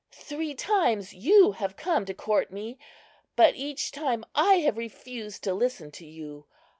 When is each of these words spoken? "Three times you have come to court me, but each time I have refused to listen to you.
"Three 0.09 0.55
times 0.55 1.13
you 1.13 1.51
have 1.57 1.75
come 1.75 2.05
to 2.05 2.15
court 2.15 2.49
me, 2.51 2.79
but 3.35 3.53
each 3.55 3.91
time 3.91 4.25
I 4.33 4.55
have 4.61 4.75
refused 4.75 5.43
to 5.43 5.53
listen 5.53 5.91
to 5.91 6.07
you. 6.07 6.47